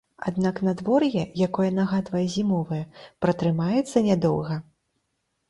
Аднак 0.29 0.61
надвор'е, 0.67 1.21
якое 1.47 1.67
нагадвае 1.75 2.23
зімовае, 2.37 2.81
пратрымаецца 3.27 4.05
нядоўга. 4.11 4.61